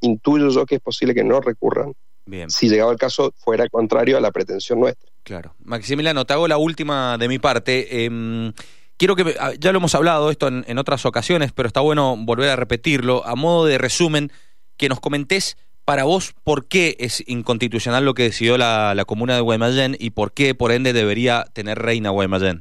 intuyo 0.00 0.48
yo 0.50 0.66
que 0.66 0.76
es 0.76 0.80
posible 0.80 1.14
que 1.14 1.24
no 1.24 1.40
recurran 1.40 1.92
Bien. 2.26 2.50
si 2.50 2.68
llegado 2.68 2.90
el 2.92 2.98
caso 2.98 3.32
fuera 3.38 3.68
contrario 3.68 4.16
a 4.16 4.20
la 4.20 4.30
pretensión 4.30 4.80
nuestra 4.80 5.10
Claro. 5.22 5.54
Maximiliano, 5.58 6.24
te 6.24 6.32
hago 6.32 6.48
la 6.48 6.56
última 6.56 7.16
de 7.18 7.28
mi 7.28 7.38
parte. 7.38 8.04
Em, 8.04 8.52
quiero 9.00 9.16
que, 9.16 9.34
ah, 9.40 9.52
ya 9.58 9.72
lo 9.72 9.78
hemos 9.78 9.94
hablado 9.94 10.30
esto 10.30 10.46
en, 10.46 10.62
en 10.68 10.76
otras 10.76 11.06
ocasiones, 11.06 11.52
pero 11.52 11.66
está 11.66 11.80
bueno 11.80 12.16
volver 12.18 12.50
a 12.50 12.56
repetirlo. 12.56 13.26
A 13.26 13.34
modo 13.34 13.64
de 13.64 13.78
resumen, 13.78 14.30
que 14.76 14.90
nos 14.90 15.00
comentés 15.00 15.56
para 15.86 16.04
vos 16.04 16.34
por 16.44 16.66
qué 16.66 16.96
es 17.00 17.24
inconstitucional 17.26 18.04
lo 18.04 18.12
que 18.12 18.24
decidió 18.24 18.58
la, 18.58 18.94
la 18.94 19.06
comuna 19.06 19.34
de 19.34 19.40
Guaymallén 19.40 19.96
y 19.98 20.10
por 20.10 20.32
qué, 20.32 20.54
por 20.54 20.70
ende, 20.70 20.92
debería 20.92 21.46
tener 21.54 21.78
reina 21.78 22.10
Guaymallén. 22.10 22.60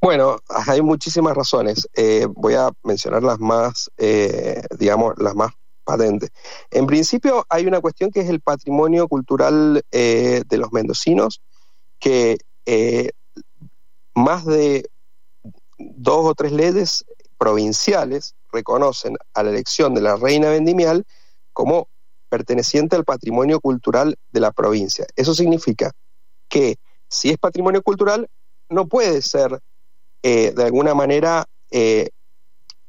Bueno, 0.00 0.38
hay 0.48 0.80
muchísimas 0.80 1.36
razones. 1.36 1.86
Eh, 1.94 2.26
voy 2.34 2.54
a 2.54 2.70
mencionar 2.82 3.22
las 3.22 3.38
más, 3.38 3.90
eh, 3.98 4.62
digamos, 4.78 5.16
las 5.18 5.34
más 5.34 5.52
patentes. 5.84 6.30
En 6.70 6.86
principio, 6.86 7.44
hay 7.50 7.66
una 7.66 7.82
cuestión 7.82 8.10
que 8.10 8.20
es 8.20 8.30
el 8.30 8.40
patrimonio 8.40 9.06
cultural 9.06 9.82
eh, 9.92 10.44
de 10.48 10.56
los 10.56 10.72
mendocinos, 10.72 11.42
que 11.98 12.38
más 14.14 14.44
de 14.44 14.88
dos 15.78 16.26
o 16.26 16.34
tres 16.34 16.52
leyes 16.52 17.04
provinciales 17.38 18.34
reconocen 18.52 19.16
a 19.34 19.42
la 19.42 19.50
elección 19.50 19.94
de 19.94 20.02
la 20.02 20.16
reina 20.16 20.50
vendimial 20.50 21.04
como 21.52 21.88
perteneciente 22.28 22.96
al 22.96 23.04
patrimonio 23.04 23.60
cultural 23.60 24.16
de 24.30 24.40
la 24.40 24.52
provincia. 24.52 25.06
Eso 25.16 25.34
significa 25.34 25.92
que 26.48 26.76
si 27.08 27.30
es 27.30 27.38
patrimonio 27.38 27.82
cultural, 27.82 28.28
no 28.68 28.86
puede 28.86 29.20
ser 29.22 29.60
eh, 30.22 30.52
de 30.54 30.64
alguna 30.64 30.94
manera 30.94 31.44
eh, 31.70 32.10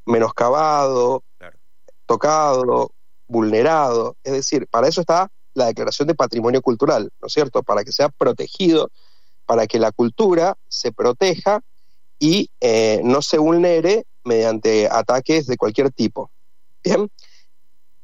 menoscabado, 0.05 1.23
Claro. 1.37 1.57
tocado, 2.05 2.91
vulnerado. 3.27 4.15
Es 4.23 4.33
decir, 4.33 4.67
para 4.67 4.87
eso 4.87 5.01
está 5.01 5.29
la 5.53 5.67
declaración 5.67 6.07
de 6.07 6.15
patrimonio 6.15 6.61
cultural, 6.61 7.09
¿no 7.19 7.27
es 7.27 7.33
cierto? 7.33 7.63
Para 7.63 7.83
que 7.83 7.91
sea 7.91 8.09
protegido, 8.09 8.89
para 9.51 9.67
que 9.67 9.79
la 9.79 9.91
cultura 9.91 10.55
se 10.69 10.93
proteja 10.93 11.59
y 12.17 12.49
eh, 12.61 13.01
no 13.03 13.21
se 13.21 13.37
vulnere 13.37 14.05
mediante 14.23 14.87
ataques 14.89 15.45
de 15.45 15.57
cualquier 15.57 15.91
tipo. 15.91 16.31
Bien, 16.81 17.11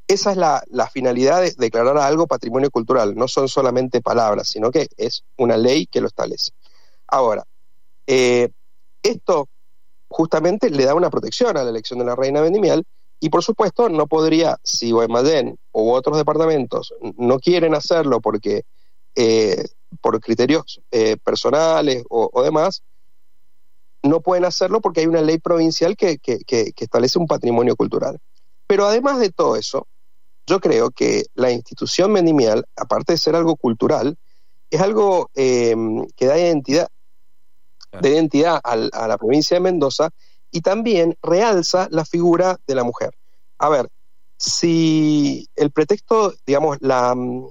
esa 0.10 0.32
es 0.32 0.38
la, 0.38 0.90
finalidad 0.92 1.42
de 1.42 1.54
declarar 1.58 2.00
algo 2.00 2.28
patrimonio 2.28 2.70
cultural. 2.70 3.16
No 3.16 3.30
son 3.30 3.48
solamente 3.48 4.02
palabras, 4.02 4.50
sino 4.50 4.72
que 4.72 4.88
es 4.98 5.24
una 5.38 5.56
ley 5.56 5.86
que 5.86 6.02
lo 6.02 6.08
establece. 6.08 6.52
Ahora, 7.08 7.46
eh, 8.06 8.50
esto 9.02 9.48
justamente 10.10 10.70
le 10.70 10.84
da 10.84 10.96
una 10.96 11.10
protección 11.10 11.56
a 11.56 11.64
la 11.64 11.70
elección 11.70 12.00
de 12.00 12.08
la 12.08 12.18
reina 12.18 12.42
vendimial 12.42 12.84
y 13.22 13.30
por 13.30 13.42
supuesto 13.42 13.88
no 13.88 14.06
podría, 14.06 14.58
si 14.64 14.92
Guaymallén 14.92 15.58
u 15.72 15.92
otros 15.92 16.18
departamentos 16.18 16.94
no 17.16 17.40
quieren 17.40 17.74
hacerlo 17.74 18.20
porque 18.20 18.64
eh, 19.16 19.64
por 20.02 20.20
criterios 20.20 20.82
eh, 20.92 21.18
personales 21.24 22.04
o, 22.10 22.30
o 22.32 22.44
demás, 22.44 22.84
no 24.04 24.22
pueden 24.22 24.46
hacerlo 24.46 24.80
porque 24.82 25.02
hay 25.02 25.08
una 25.08 25.22
ley 25.22 25.38
provincial 25.40 25.96
que, 25.98 26.18
que- 26.20 26.40
que- 26.40 26.72
que 26.74 26.84
establece 26.84 27.20
un 27.20 27.28
patrimonio 27.28 27.76
cultural. 27.76 28.20
Pero 28.68 28.86
además 28.86 29.20
de 29.20 29.32
todo 29.32 29.56
eso, 29.56 29.88
yo 30.46 30.60
creo 30.60 30.92
que 30.92 31.26
la 31.34 31.52
institución 31.52 32.14
vendimial, 32.14 32.66
aparte 32.76 33.14
de 33.14 33.18
ser 33.18 33.36
algo 33.36 33.56
cultural, 33.56 34.18
es 34.70 34.82
algo 34.82 35.30
eh, 35.36 35.76
que 36.16 36.26
da 36.26 36.38
identidad, 36.38 36.88
de 38.02 38.10
identidad 38.10 38.60
al- 38.64 38.92
a 38.94 39.08
la 39.08 39.18
provincia 39.18 39.56
de 39.56 39.62
Mendoza 39.62 40.10
y 40.52 40.62
también 40.62 41.18
realza 41.22 41.88
la 41.92 42.06
figura 42.06 42.58
de 42.68 42.76
la 42.76 42.84
mujer. 42.84 43.12
a 43.60 43.70
ver, 43.70 43.90
si 44.38 45.50
el 45.56 45.72
pretexto, 45.72 46.34
digamos, 46.46 46.78
la, 46.80 47.16
mm, 47.16 47.50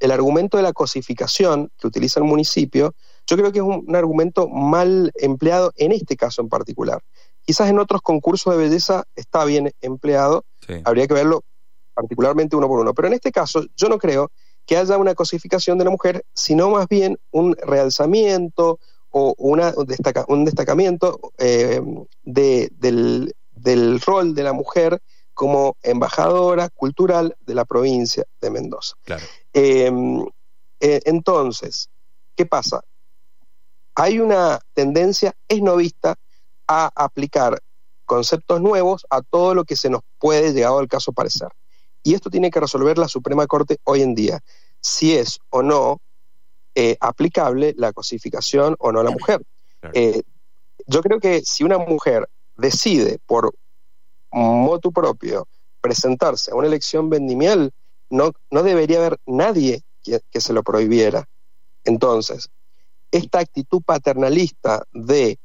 el 0.00 0.10
argumento 0.10 0.56
de 0.56 0.62
la 0.62 0.72
cosificación 0.72 1.70
que 1.78 1.86
utiliza 1.86 2.20
el 2.20 2.26
municipio, 2.26 2.94
yo 3.26 3.36
creo 3.36 3.52
que 3.52 3.58
es 3.58 3.64
un, 3.64 3.94
argumento 3.94 4.48
mal 4.48 5.12
empleado 5.16 5.72
en 5.76 5.92
este 5.92 6.16
caso 6.16 6.42
en 6.42 6.48
particular. 6.48 7.02
Quizás 7.42 7.70
en 7.70 7.78
otros 7.78 8.02
concursos 8.02 8.52
de 8.52 8.62
belleza 8.62 9.04
está 9.14 9.44
bien 9.44 9.72
empleado, 9.80 10.44
habría 10.84 11.06
que 11.06 11.14
verlo 11.14 11.44
particularmente 11.94 12.56
uno 12.56 12.68
por 12.68 12.80
uno, 12.80 12.92
pero 12.92 13.08
en 13.08 13.14
este 13.14 13.32
caso 13.32 13.64
yo 13.76 13.88
no 13.88 13.98
creo 13.98 14.30
que 14.66 14.76
haya 14.76 14.98
una 14.98 15.14
cosificación 15.14 15.78
de 15.78 15.84
la 15.84 15.90
mujer, 15.90 16.24
sino 16.34 16.70
más 16.70 16.88
bien 16.88 17.18
un 17.30 17.56
realzamiento 17.56 18.80
o 19.10 19.34
una, 19.38 19.72
un 20.28 20.44
destacamiento 20.44 21.20
eh, 21.38 21.80
del, 22.24 23.34
del 23.54 24.00
rol 24.00 24.34
de 24.34 24.42
la 24.42 24.52
mujer 24.52 25.00
como 25.36 25.76
embajadora 25.82 26.70
cultural 26.70 27.36
de 27.40 27.54
la 27.54 27.66
provincia 27.66 28.24
de 28.40 28.50
Mendoza. 28.50 28.94
Em, 29.06 29.20
eh, 29.58 31.00
entonces, 31.06 31.88
¿qué 32.34 32.44
pasa? 32.44 32.82
Hay 33.94 34.20
una 34.20 34.60
tendencia 34.74 35.34
esnovista 35.48 36.16
a 36.68 36.90
aplicar 36.94 37.62
conceptos 38.04 38.60
nuevos 38.60 39.06
a 39.08 39.22
todo 39.22 39.54
lo 39.54 39.64
que 39.64 39.76
se 39.76 39.88
nos 39.88 40.02
puede, 40.18 40.52
llegado 40.52 40.78
al 40.78 40.88
caso, 40.88 41.12
parecer. 41.12 41.48
Y 42.02 42.14
esto 42.14 42.30
tiene 42.30 42.50
que 42.50 42.60
resolver 42.60 42.98
la 42.98 43.08
Suprema 43.08 43.46
Corte 43.46 43.78
hoy 43.84 44.02
en 44.02 44.14
día, 44.14 44.40
si 44.80 45.16
es 45.16 45.38
o 45.50 45.62
no 45.62 46.00
eh, 46.74 46.96
aplicable 47.00 47.74
la 47.78 47.92
cosificación 47.92 48.76
o 48.78 48.92
no 48.92 49.00
a 49.00 49.04
la 49.04 49.10
mujer. 49.10 49.42
Eh, 49.94 50.22
yo 50.86 51.00
creo 51.00 51.18
que 51.18 51.40
si 51.42 51.64
una 51.64 51.78
mujer 51.78 52.28
decide 52.56 53.18
por 53.26 53.54
motu 54.30 54.92
propio 54.92 55.48
presentarse 55.80 56.50
a 56.50 56.54
una 56.54 56.66
elección 56.66 57.08
vendimial, 57.08 57.72
no, 58.10 58.32
no 58.50 58.62
debería 58.62 58.98
haber 58.98 59.18
nadie 59.26 59.82
que, 60.02 60.40
se 60.40 60.52
lo 60.52 60.62
prohibiera. 60.62 61.28
Entonces, 61.84 62.48
esta 63.10 63.40
actitud 63.40 63.82
paternalista 63.82 64.84
de 64.92 65.38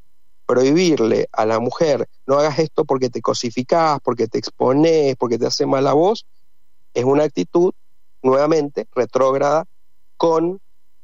prohibirle 0.46 1.28
a 1.32 1.46
la 1.46 1.60
mujer, 1.60 2.08
no 2.26 2.36
hagas 2.36 2.60
esto 2.60 2.86
porque 2.86 3.10
te 3.10 3.22
cosificás, 3.22 4.00
porque 4.04 4.28
te 4.28 4.38
expones, 4.38 5.16
porque 5.16 5.38
te 5.38 5.48
hace 5.48 5.66
mala 5.66 5.94
voz, 5.94 6.26
es 6.94 7.06
una 7.06 7.24
actitud 7.24 7.74
nuevamente 8.22 8.88
retrógrada 8.94 9.66
con 10.18 10.60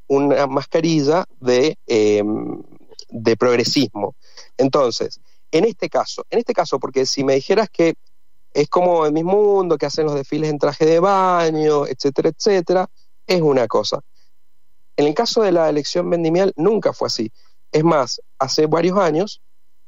una 0.06 0.46
mascarilla 0.46 1.24
de, 1.40 1.76
em, 1.86 2.62
de 3.08 3.36
progresismo. 3.36 4.14
Entonces, 4.56 5.20
en 5.50 5.64
este 5.64 5.88
caso, 5.88 6.24
en 6.30 6.38
este 6.38 6.52
caso, 6.52 6.78
porque 6.78 7.06
si 7.06 7.24
me 7.24 7.34
dijeras 7.34 7.68
que 7.70 7.94
es 8.58 8.68
como 8.68 9.06
en 9.06 9.14
mi 9.14 9.22
mundo, 9.22 9.78
que 9.78 9.86
hacen 9.86 10.06
los 10.06 10.16
desfiles 10.16 10.50
en 10.50 10.58
traje 10.58 10.84
de 10.84 10.98
baño, 10.98 11.86
etcétera, 11.86 12.30
etcétera, 12.30 12.90
es 13.24 13.40
una 13.40 13.68
cosa. 13.68 14.00
En 14.96 15.06
el 15.06 15.14
caso 15.14 15.42
de 15.42 15.52
la 15.52 15.68
elección 15.68 16.10
vendimial 16.10 16.52
nunca 16.56 16.92
fue 16.92 17.06
así. 17.06 17.30
Es 17.70 17.84
más, 17.84 18.20
hace 18.36 18.66
varios 18.66 18.98
años 18.98 19.40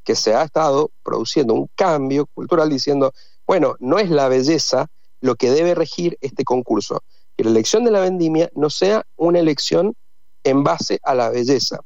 que 0.05 0.15
se 0.15 0.35
ha 0.35 0.45
estado 0.45 0.93
produciendo 1.03 1.53
un 1.53 1.69
cambio 1.75 2.27
cultural 2.27 2.71
diciendo, 2.71 3.13
bueno, 3.45 3.75
no 3.81 3.99
es 3.99 4.09
la 4.09 4.29
belleza 4.29 4.87
lo 5.21 5.35
que 5.35 5.51
debe 5.51 5.75
regir 5.75 6.17
este 6.21 6.45
concurso, 6.45 7.03
que 7.37 7.43
la 7.43 7.51
elección 7.51 7.83
de 7.83 7.91
la 7.91 7.99
vendimia 7.99 8.51
no 8.55 8.71
sea 8.71 9.05
una 9.17 9.41
elección 9.41 9.97
en 10.45 10.63
base 10.63 11.01
a 11.03 11.17
la 11.17 11.29
belleza, 11.29 11.81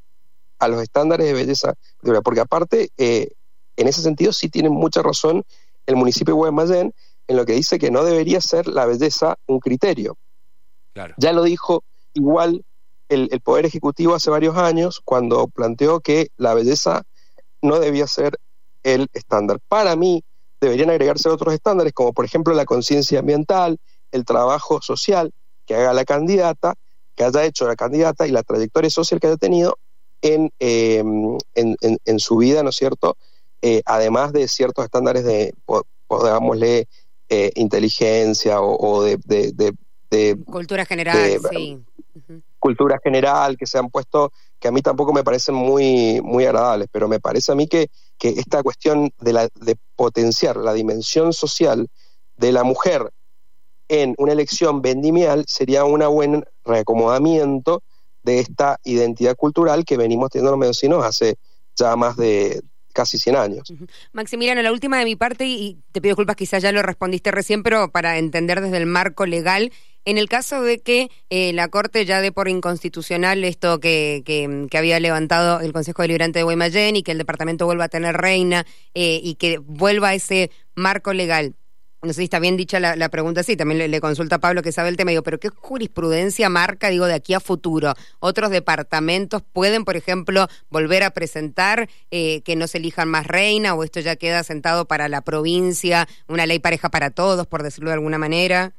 a 0.59 0.69
los 0.69 0.83
estándares 0.83 1.29
de 1.29 1.33
belleza, 1.33 1.73
porque 2.23 2.41
aparte 2.41 2.91
eh, 2.99 3.31
en 3.77 3.89
ese 3.89 4.03
sentido 4.03 4.35
sí 4.35 4.51
tiene 4.51 4.69
mucha 4.69 5.01
razón 5.01 5.45
el 5.87 5.97
municipio 5.97 6.35
de 6.35 6.39
Guaymallén 6.39 6.95
en 7.27 7.37
lo 7.37 7.45
que 7.45 7.53
dice 7.55 7.79
que 7.79 7.91
no 7.91 8.05
debería 8.05 8.41
ser 8.41 8.67
la 8.67 8.87
belleza 8.87 9.37
un 9.47 9.61
criterio. 9.61 10.17
Ya 11.17 11.33
lo 11.33 11.43
dijo 11.43 11.83
igual 12.13 12.65
el, 13.09 13.29
Poder 13.41 13.67
Ejecutivo 13.67 14.15
hace 14.15 14.31
varios 14.31 14.57
años 14.57 15.01
cuando 15.05 15.49
planteó 15.49 16.01
que 16.01 16.29
la 16.37 16.55
belleza 16.55 17.03
no 17.63 17.79
debía 17.79 18.07
ser 18.07 18.39
el 18.83 19.09
estándar. 19.13 19.59
Para 19.69 19.97
mí 19.97 20.23
deberían 20.61 20.91
agregarse 20.91 21.29
otros 21.29 21.55
estándares 21.55 21.93
como 21.93 22.13
por 22.13 22.25
ejemplo 22.25 22.55
la 22.55 22.65
conciencia 22.65 23.21
ambiental, 23.21 23.79
el 24.13 24.25
trabajo 24.25 24.81
social 24.83 25.33
que 25.67 25.75
haga 25.75 25.93
la 25.93 26.05
candidata, 26.05 26.75
que 27.15 27.25
haya 27.25 27.45
hecho 27.45 27.67
la 27.67 27.77
candidata 27.77 28.27
y 28.27 28.31
la 28.31 28.43
trayectoria 28.43 28.91
social 28.91 29.21
que 29.21 29.29
haya 29.29 29.37
tenido 29.37 29.79
en, 30.23 30.51
eh, 30.59 31.03
en, 31.55 31.77
en 32.05 32.19
su 32.19 32.37
vida, 32.37 32.63
¿no 32.63 32.71
es 32.71 32.77
cierto?, 32.77 33.17
eh, 33.67 33.81
además 33.87 34.35
de 34.35 34.47
ciertos 34.47 34.85
estándares 34.85 35.25
de, 35.25 35.55
podámosle, 36.07 36.87
eh, 37.31 37.51
inteligencia 37.55 38.61
o, 38.61 39.03
de, 39.03 39.75
Cultura 40.45 40.85
general, 40.85 41.41
sí. 41.51 41.83
Cultura 42.59 43.01
general 43.03 43.57
que 43.57 43.67
se 43.67 43.79
han 43.79 43.89
puesto, 43.89 44.33
que 44.61 44.69
a 44.69 44.71
mí 44.71 44.83
tampoco 44.83 45.15
me 45.15 45.25
parecen 45.25 45.55
muy, 45.55 46.21
muy 46.21 46.45
agradables, 46.45 46.89
pero 46.93 47.09
me 47.09 47.21
parece 47.21 47.53
a 47.53 47.55
mí 47.55 47.67
que, 47.67 47.89
que 48.19 48.29
esta 48.29 48.63
cuestión 48.63 49.11
de, 49.19 49.33
la, 49.33 49.49
de 49.55 49.77
potenciar 49.97 50.59
la 50.59 50.75
dimensión 50.75 51.33
social 51.33 51.89
de 52.37 52.53
la 52.53 52.65
mujer 52.65 53.11
en 53.89 54.15
una 54.19 54.33
elección 54.35 54.83
vendimial 54.83 55.47
sería 55.49 55.87
un 55.87 56.01
buen 56.01 56.45
reacomodamiento 56.67 57.83
de 58.23 58.41
esta 58.41 58.79
identidad 58.85 59.37
cultural 59.37 59.87
que 59.87 59.97
venimos 59.97 60.29
teniendo 60.29 60.51
los 60.51 60.61
mendocinos 60.61 61.03
hace 61.03 61.37
ya 61.77 61.97
más 61.97 62.17
de, 62.17 62.63
casi 62.95 63.19
100 63.19 63.37
años. 63.37 63.73
Maximiliano, 64.13 64.63
la 64.63 64.73
última 64.73 64.99
de 64.99 65.05
mi 65.05 65.17
parte, 65.17 65.45
y 65.47 65.77
te 65.93 66.01
pido 66.01 66.13
disculpas, 66.13 66.37
quizás 66.37 66.63
ya 66.63 66.73
lo 66.73 66.83
respondiste 66.83 67.31
recién, 67.31 67.63
pero 67.63 67.91
para 67.91 68.17
entender 68.17 68.63
desde 68.63 68.79
el 68.79 68.87
marco 68.87 69.27
legal, 69.27 69.71
en 70.07 70.17
el 70.17 70.29
caso 70.29 70.63
de 70.63 70.81
que 70.81 71.11
eh, 71.31 71.53
la 71.53 71.69
Corte 71.69 72.05
ya 72.05 72.21
dé 72.21 72.31
por 72.31 72.49
inconstitucional 72.49 73.43
esto 73.45 73.81
que, 73.81 74.23
que, 74.25 74.79
había 74.79 75.01
levantado 75.01 75.61
el 75.61 75.73
Consejo 75.73 76.03
Deliberante 76.03 76.39
de 76.39 76.43
Guaymallén 76.45 76.97
y 76.97 77.03
que 77.03 77.13
el 77.13 77.19
departamento 77.19 77.67
vuelva 77.67 77.85
a 77.85 77.89
tener 77.89 78.17
reina 78.17 78.67
eh, 78.95 79.21
y 79.23 79.35
que 79.35 79.59
vuelva 79.59 80.09
a 80.09 80.15
ese 80.15 80.51
marco 80.75 81.13
legal, 81.13 81.55
no 82.05 82.13
sé 82.13 82.19
si 82.19 82.25
está 82.25 82.39
bien 82.39 82.57
dicha 82.57 82.79
la, 82.81 83.09
pregunta, 83.09 83.43
sí, 83.43 83.57
también 83.57 83.91
le, 83.91 84.01
consulta 84.01 84.37
a 84.37 84.39
Pablo 84.39 84.63
que 84.63 84.73
sabe 84.73 84.89
el 84.89 84.97
tema, 84.97 85.11
digo, 85.11 85.23
pero 85.23 85.41
¿qué 85.41 85.49
jurisprudencia 85.49 86.49
marca, 86.49 86.91
digo, 86.91 87.07
de 87.07 87.15
aquí 87.15 87.35
a 87.35 87.41
futuro? 87.41 87.95
¿Otros 88.21 88.51
departamentos 88.51 89.43
pueden, 89.53 89.85
por 89.85 89.97
ejemplo, 89.97 90.47
volver 90.71 91.03
a 91.03 91.11
presentar 91.11 91.89
eh, 92.11 92.43
que 92.43 92.57
no 92.57 92.67
se 92.67 92.79
elijan 92.79 93.09
más 93.09 93.27
reina 93.27 93.75
o 93.75 93.85
esto 93.85 94.01
ya 94.01 94.17
queda 94.17 94.43
sentado 94.45 94.87
para 94.87 95.09
la 95.09 95.23
provincia, 95.23 96.09
una 96.29 96.47
ley 96.47 96.59
pareja 96.59 96.91
para 96.91 97.11
todos, 97.11 97.47
por 97.47 97.63
decirlo 97.63 97.91
de 97.91 97.95
alguna 97.95 98.19
manera? 98.19 98.75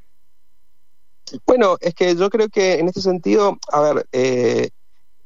Bueno, 1.46 1.78
es 1.82 1.96
que 1.96 2.16
yo 2.16 2.30
creo 2.30 2.50
que 2.50 2.76
en 2.76 2.88
este 2.88 3.02
sentido, 3.02 3.58
a 3.72 3.82
ver, 3.82 4.08
eh, 4.12 4.70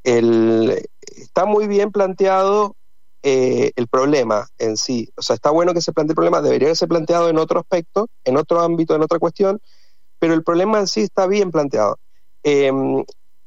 el, 0.03 0.87
está 1.01 1.45
muy 1.45 1.67
bien 1.67 1.91
planteado 1.91 2.75
eh, 3.21 3.71
el 3.75 3.87
problema 3.87 4.47
en 4.57 4.77
sí. 4.77 5.11
O 5.17 5.21
sea, 5.21 5.35
está 5.35 5.49
bueno 5.51 5.73
que 5.73 5.81
se 5.81 5.91
plantee 5.91 6.13
el 6.13 6.15
problema, 6.15 6.41
debería 6.41 6.73
ser 6.75 6.87
planteado 6.87 7.29
en 7.29 7.37
otro 7.37 7.59
aspecto, 7.59 8.07
en 8.23 8.37
otro 8.37 8.61
ámbito, 8.61 8.95
en 8.95 9.01
otra 9.01 9.19
cuestión, 9.19 9.59
pero 10.19 10.33
el 10.33 10.43
problema 10.43 10.79
en 10.79 10.87
sí 10.87 11.01
está 11.01 11.27
bien 11.27 11.51
planteado. 11.51 11.99
Em, 12.43 13.03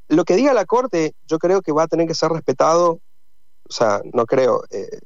lo 0.09 0.25
que 0.25 0.37
diga 0.37 0.53
la 0.53 0.67
Corte, 0.67 1.15
yo 1.27 1.39
creo 1.39 1.63
que 1.63 1.73
va 1.73 1.85
a 1.85 1.89
tener 1.89 2.07
que 2.07 2.15
ser 2.15 2.31
respetado, 2.31 3.01
o 3.69 3.73
sea, 3.73 4.03
no 4.13 4.27
creo, 4.27 4.63
eh, 4.71 5.01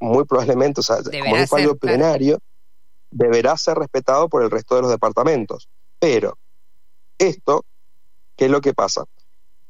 muy 0.00 0.24
probablemente, 0.24 0.80
o 0.80 0.82
sea, 0.82 0.96
como 1.02 1.34
un 1.34 1.46
fallo 1.46 1.76
plenario, 1.76 2.38
deberá 3.10 3.56
ser 3.56 3.76
respetado 3.76 4.28
por 4.28 4.42
el 4.42 4.50
resto 4.50 4.74
de 4.74 4.82
los 4.82 4.90
departamentos. 4.90 5.68
Pero 6.00 6.36
esto, 7.18 7.64
¿qué 8.36 8.46
es 8.46 8.50
lo 8.50 8.60
que 8.60 8.74
pasa? 8.74 9.04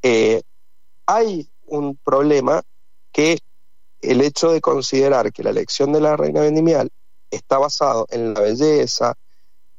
Eh, 0.01 0.41
hay 1.05 1.51
un 1.67 1.97
problema 1.97 2.63
que 3.13 3.39
el 4.03 4.21
hecho 4.21 4.51
de 4.51 4.61
considerar 4.61 5.33
que 5.33 5.45
la 5.45 5.51
elección 5.51 5.93
de 5.93 6.01
la 6.01 6.17
reina 6.17 6.41
vendimial 6.41 6.91
está 7.31 7.59
basado 7.59 8.07
en 8.11 8.35
la 8.35 8.41
belleza 8.41 9.15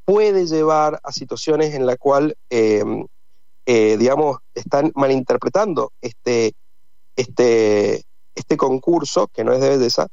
puede 0.06 0.48
llevar 0.48 1.00
a 1.04 1.12
situaciones 1.12 1.76
en 1.76 1.86
la 1.86 1.98
cual, 1.98 2.36
em, 2.50 3.06
eh, 3.66 3.98
digamos, 3.98 4.38
están 4.54 4.92
malinterpretando 4.96 5.92
este, 6.02 6.54
este, 7.16 8.04
este 8.36 8.58
concurso, 8.58 9.28
que 9.28 9.44
no 9.44 9.54
es 9.54 9.62
de 9.62 9.70
belleza, 9.70 10.08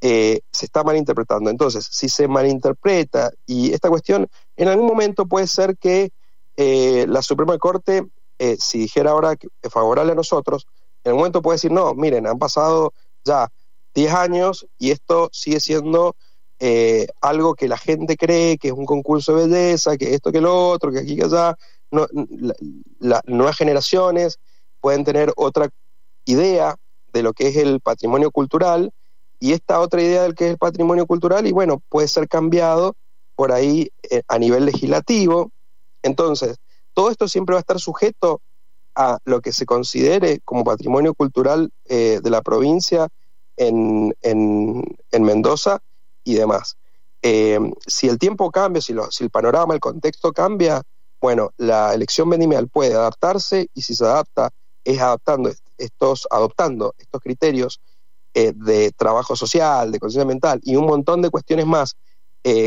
eh, 0.00 0.40
se 0.50 0.66
está 0.66 0.84
malinterpretando. 0.84 1.50
Entonces, 1.50 1.88
si 1.90 2.08
se 2.08 2.28
malinterpreta 2.28 3.30
y 3.46 3.72
esta 3.72 3.88
cuestión, 3.88 4.28
en 4.56 4.68
algún 4.68 4.86
momento 4.86 5.26
puede 5.26 5.46
ser 5.46 5.76
que 5.76 6.10
eh, 6.56 7.06
la 7.08 7.22
Suprema 7.22 7.56
Corte, 7.58 8.04
si 8.58 8.78
dijera 8.78 9.12
ahora 9.12 9.36
que 9.36 9.46
es 9.62 9.72
favorable 9.72 10.10
a 10.10 10.16
nosotros, 10.16 10.66
en 11.04 11.10
algún 11.10 11.20
momento 11.20 11.42
puede 11.42 11.56
decir, 11.56 11.70
no, 11.70 11.94
miren, 11.94 12.26
han 12.26 12.40
pasado 12.40 12.92
ya 13.24 13.48
10 13.94 14.14
años 14.14 14.66
y 14.78 14.90
esto 14.90 15.28
sigue 15.32 15.60
siendo 15.60 16.16
eh, 16.58 17.08
algo 17.20 17.54
que 17.54 17.68
la 17.68 17.76
gente 17.76 18.16
cree 18.16 18.56
que 18.56 18.68
es 18.68 18.74
un 18.74 18.86
concurso 18.86 19.34
de 19.34 19.48
belleza, 19.48 19.96
que 19.96 20.14
esto, 20.14 20.30
que 20.30 20.40
lo 20.40 20.68
otro, 20.70 20.92
que 20.92 21.00
aquí, 21.00 21.16
que 21.16 21.24
allá. 21.24 21.56
No, 21.90 22.06
las 23.00 23.20
nuevas 23.26 23.56
generaciones 23.56 24.38
pueden 24.80 25.04
tener 25.04 25.32
otra 25.36 25.68
idea 26.24 26.76
de 27.12 27.22
lo 27.22 27.32
que 27.34 27.48
es 27.48 27.56
el 27.56 27.80
patrimonio 27.80 28.30
cultural 28.30 28.92
y 29.38 29.52
esta 29.52 29.80
otra 29.80 30.00
idea 30.00 30.22
del 30.22 30.34
que 30.34 30.46
es 30.46 30.50
el 30.52 30.58
patrimonio 30.58 31.04
cultural 31.06 31.46
y 31.46 31.52
bueno, 31.52 31.82
puede 31.88 32.08
ser 32.08 32.28
cambiado 32.28 32.94
por 33.34 33.52
ahí 33.52 33.90
eh, 34.08 34.22
a 34.28 34.38
nivel 34.38 34.64
legislativo. 34.64 35.50
Entonces, 36.02 36.56
todo 36.94 37.10
esto 37.10 37.28
siempre 37.28 37.54
va 37.54 37.58
a 37.58 37.60
estar 37.60 37.80
sujeto 37.80 38.40
a 38.94 39.18
lo 39.24 39.40
que 39.40 39.52
se 39.52 39.66
considere 39.66 40.40
como 40.44 40.64
patrimonio 40.64 41.14
cultural 41.14 41.70
eh, 41.86 42.20
de 42.22 42.30
la 42.30 42.42
provincia 42.42 43.08
en, 43.56 44.14
en, 44.22 45.22
Mendoza 45.22 45.80
y 46.24 46.34
demás. 46.34 46.76
Eh, 47.22 47.58
si 47.86 48.08
el 48.08 48.18
tiempo 48.18 48.50
cambia, 48.50 48.82
si, 48.82 48.94
si 49.10 49.24
el 49.24 49.30
panorama, 49.30 49.74
el 49.74 49.80
contexto 49.80 50.32
cambia, 50.32 50.82
bueno, 51.20 51.52
la 51.56 51.94
elección 51.94 52.28
vendimial 52.28 52.68
puede 52.68 52.94
adaptarse 52.94 53.68
y 53.74 53.82
si 53.82 53.94
se 53.94 54.04
adapta 54.04 54.50
es 54.84 55.00
adaptando 55.00 55.52
estos, 55.78 56.26
adoptando 56.30 56.94
estos 56.98 57.20
criterios 57.20 57.80
eh, 58.34 58.52
de 58.54 58.90
trabajo 58.90 59.36
social, 59.36 59.92
de 59.92 60.00
conciencia 60.00 60.26
mental 60.26 60.60
y 60.64 60.76
un 60.76 60.86
montón 60.86 61.22
de 61.22 61.30
cuestiones 61.30 61.66
más 61.66 61.96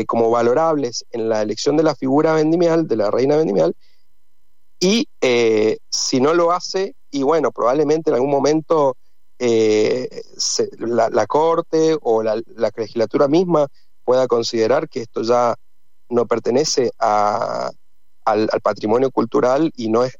como 0.06 0.30
valorables 0.30 1.04
en 1.10 1.28
la 1.28 1.42
elección 1.42 1.76
de 1.76 1.82
la 1.82 1.94
figura 1.94 2.32
vendimial, 2.32 2.88
de 2.88 2.96
la 2.96 3.10
reina 3.10 3.36
vendimial, 3.36 3.76
y 4.78 5.08
eh, 5.20 5.78
si 5.88 6.20
no 6.20 6.34
lo 6.34 6.52
hace, 6.52 6.94
y 7.10 7.22
bueno, 7.22 7.50
probablemente 7.50 8.10
en 8.10 8.14
algún 8.14 8.30
momento 8.30 8.96
la, 9.38 11.26
Corte 11.26 11.96
o 12.00 12.22
la, 12.22 12.40
legislatura 12.76 13.28
misma 13.28 13.68
pueda 14.04 14.26
considerar 14.26 14.88
que 14.88 15.02
esto 15.02 15.22
ya 15.22 15.54
no 16.08 16.26
pertenece 16.26 16.90
a, 16.98 17.70
al, 18.24 18.48
patrimonio 18.62 19.10
cultural 19.10 19.72
y 19.76 19.88
no 19.88 20.04
es, 20.04 20.18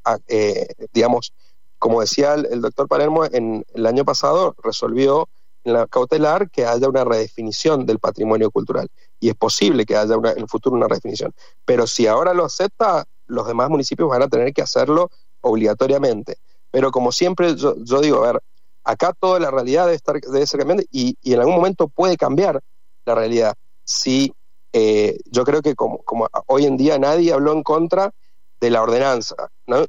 digamos, 0.93 1.33
como 1.79 2.01
decía 2.01 2.35
el, 2.35 2.61
doctor 2.61 2.89
Palermo, 2.89 3.25
en 3.25 3.65
el 3.75 3.87
año 3.87 4.05
pasado 4.05 4.55
resolvió 4.63 5.29
en 5.65 5.75
la 5.75 5.87
cautelar 5.87 6.51
que 6.51 6.65
haya 6.65 6.89
una 6.89 7.05
redefinición 7.05 7.87
del 7.87 7.99
patrimonio 7.99 8.51
cultural. 8.51 8.89
Y 9.21 9.29
es 9.29 9.35
posible 9.35 9.85
que 9.85 9.97
haya 9.97 10.15
en 10.15 10.39
el 10.39 10.49
futuro 10.49 10.77
una 10.77 10.89
redefinición. 10.89 11.35
Pero 11.65 11.87
si 11.87 12.07
ahora 12.07 12.35
lo 12.35 12.45
acepta, 12.45 13.07
los 13.26 13.47
demás 13.47 13.71
municipios 13.71 14.09
van 14.09 14.23
a 14.23 14.28
tener 14.28 14.52
que 14.52 14.62
hacerlo 14.62 15.11
obligatoriamente. 15.40 16.38
Pero 16.71 16.90
como 16.90 17.12
siempre 17.12 17.54
yo, 17.56 17.75
digo, 18.00 18.25
a 18.25 18.33
ver, 18.33 18.42
acá 18.85 19.12
toda 19.18 19.40
la 19.40 19.50
realidad 19.50 19.85
debe, 19.85 19.97
estar, 19.97 20.21
debe 20.21 20.47
ser 20.47 20.61
cambiante 20.61 20.87
y, 20.90 21.16
en 21.23 21.40
algún 21.40 21.56
momento 21.56 21.88
puede 21.88 22.16
cambiar 22.16 22.61
la 23.04 23.14
realidad. 23.14 23.54
Si 23.85 24.33
eh, 24.73 25.18
yo 25.26 25.45
creo 25.45 25.62
que 25.62 25.75
como, 25.75 26.02
hoy 26.47 26.66
en 26.66 26.76
día 26.76 26.99
nadie 26.99 27.33
habló 27.33 27.52
en 27.52 27.62
contra 27.62 28.12
de 28.61 28.71
la 28.71 28.83
ordenanza. 28.83 29.37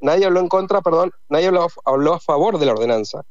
nadie 0.01 0.25
habló 0.25 0.39
en 0.39 0.50
contra, 0.50 0.82
perdón, 0.82 1.12
nadie 1.29 1.48
habló, 1.48 1.67
habló, 1.86 2.13
a 2.13 2.20
favor 2.20 2.60
de 2.60 2.65
la 2.65 2.74
ordenanza. 2.74 3.24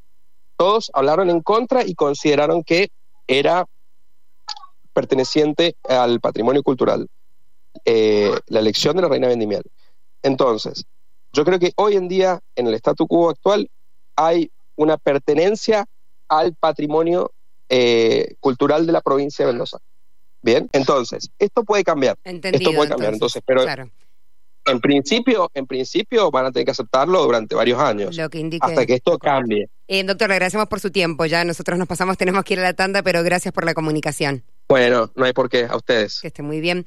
Todos 0.56 0.90
hablaron 0.94 1.30
en 1.30 1.40
contra 1.40 1.84
y 1.84 1.94
consideraron 1.94 2.64
que 2.64 2.88
era 3.26 3.66
perteneciente 4.92 5.76
al 5.88 6.20
patrimonio 6.20 6.62
cultural, 6.62 7.08
eh, 7.84 8.34
la 8.46 8.60
elección 8.60 8.96
de 8.96 9.02
la 9.02 9.08
reina 9.08 9.28
vendimial. 9.28 9.62
Entonces, 10.26 10.84
yo 11.32 11.44
creo 11.44 11.60
que 11.60 11.72
hoy 11.76 11.94
en 11.94 12.08
día, 12.08 12.40
en 12.56 12.66
el 12.66 12.74
statu 12.74 13.06
quo 13.06 13.30
actual, 13.30 13.70
hay 14.16 14.50
una 14.74 14.96
pertenencia 14.96 15.86
al 16.28 16.54
patrimonio 16.54 17.30
eh, 17.68 18.34
cultural 18.40 18.86
de 18.86 18.92
la 18.92 19.00
provincia 19.02 19.46
de 19.46 19.52
Mendoza. 19.52 19.78
Bien, 20.42 20.68
entonces, 20.72 21.30
esto 21.38 21.62
puede 21.62 21.84
cambiar. 21.84 22.18
esto 22.24 22.72
puede 22.72 22.88
cambiar, 22.88 23.12
entonces, 23.12 23.40
pero 23.46 23.64
en 24.66 24.80
principio, 24.80 25.48
en 25.54 25.66
principio 25.66 26.30
van 26.32 26.46
a 26.46 26.50
tener 26.50 26.64
que 26.64 26.72
aceptarlo 26.72 27.22
durante 27.22 27.54
varios 27.54 27.78
años. 27.78 28.18
hasta 28.60 28.84
que 28.84 28.94
esto 28.94 29.16
cambie. 29.16 29.68
Eh, 29.86 30.02
doctor, 30.02 30.28
le 30.28 30.34
agradecemos 30.34 30.66
por 30.66 30.80
su 30.80 30.90
tiempo. 30.90 31.24
Ya 31.26 31.44
nosotros 31.44 31.78
nos 31.78 31.86
pasamos, 31.86 32.18
tenemos 32.18 32.42
que 32.42 32.54
ir 32.54 32.60
a 32.60 32.64
la 32.64 32.74
tanda, 32.74 33.04
pero 33.04 33.22
gracias 33.22 33.54
por 33.54 33.64
la 33.64 33.74
comunicación. 33.74 34.42
Bueno, 34.68 35.12
no 35.14 35.24
hay 35.24 35.32
por 35.32 35.48
qué, 35.48 35.66
a 35.70 35.76
ustedes. 35.76 36.20
Que 36.20 36.26
esté 36.26 36.42
muy 36.42 36.60
bien. 36.60 36.84